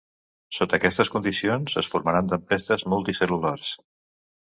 [0.59, 3.75] Sota aquestes condicions es formaran tempestes multicel·lulars.